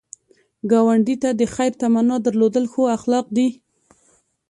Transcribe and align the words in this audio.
ګاونډي 0.71 1.15
ته 1.23 1.29
د 1.39 1.41
خیر 1.53 1.71
تمنا 1.81 2.17
درلودل 2.25 2.65
ښو 2.71 2.83
اخلاق 2.97 3.25
دي 3.37 3.47